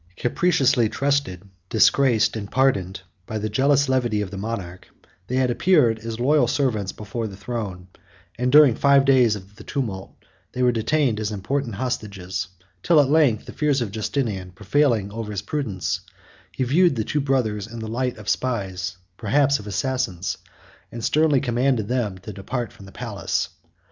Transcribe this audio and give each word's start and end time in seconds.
Capriciously 0.17 0.89
trusted, 0.89 1.47
disgraced, 1.69 2.35
and 2.35 2.49
pardoned, 2.49 3.01
by 3.27 3.37
the 3.37 3.49
jealous 3.49 3.87
levity 3.87 4.19
of 4.21 4.31
the 4.31 4.35
monarch, 4.37 4.87
they 5.27 5.35
had 5.35 5.51
appeared 5.51 5.99
as 5.99 6.19
loyal 6.19 6.47
servants 6.47 6.91
before 6.91 7.27
the 7.27 7.37
throne; 7.37 7.87
and, 8.35 8.51
during 8.51 8.73
five 8.73 9.05
days 9.05 9.35
of 9.35 9.57
the 9.57 9.63
tumult, 9.63 10.15
they 10.53 10.63
were 10.63 10.71
detained 10.71 11.19
as 11.19 11.29
important 11.29 11.75
hostages; 11.75 12.47
till 12.81 12.99
at 12.99 13.11
length, 13.11 13.45
the 13.45 13.53
fears 13.53 13.79
of 13.79 13.91
Justinian 13.91 14.51
prevailing 14.53 15.11
over 15.11 15.29
his 15.29 15.43
prudence, 15.43 16.01
he 16.51 16.63
viewed 16.63 16.95
the 16.95 17.03
two 17.03 17.21
brothers 17.21 17.67
in 17.67 17.77
the 17.77 17.87
light 17.87 18.17
of 18.17 18.27
spies, 18.27 18.97
perhaps 19.17 19.59
of 19.59 19.67
assassins, 19.67 20.39
and 20.91 21.03
sternly 21.03 21.39
commanded 21.39 21.87
them 21.87 22.17
to 22.17 22.33
depart 22.33 22.73
from 22.73 22.87
the 22.87 22.91
palace. 22.91 23.49